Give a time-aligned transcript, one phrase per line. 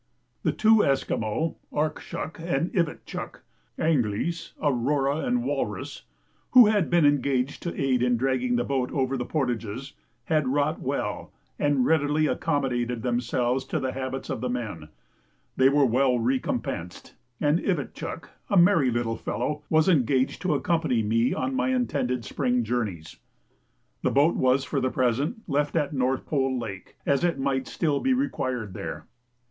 [0.41, 3.41] The two Esquimaux, Arkshuk and Ivitchuk,
[3.77, 6.05] ("Anglice" Aurora and Walrus,)
[6.53, 9.93] who had been engaged to aid in dragging the boat over the portages,
[10.23, 14.89] had wrought well, and readily accommodated themselves to the habits of the men.
[15.55, 21.35] They were well recompensed; and Ivitchuk (a merry little fellow) was engaged to accompany me
[21.35, 23.17] on my intended spring journeys.
[24.01, 27.99] The boat was for the present left at North Pole Lake, as it might still
[27.99, 29.05] be required there.